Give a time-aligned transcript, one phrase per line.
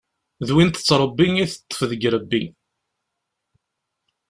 [0.47, 2.43] D win tettṛebbi i teṭṭef deg irebbi.